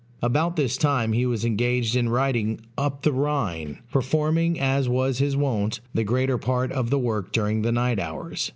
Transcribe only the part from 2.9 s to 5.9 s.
the Rhine; performing, as was his wont,